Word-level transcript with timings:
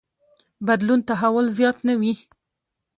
بدلون 0.67 0.99
تحول 1.09 1.45
زیات 1.57 1.77
نه 1.87 1.93
وي. 1.99 2.13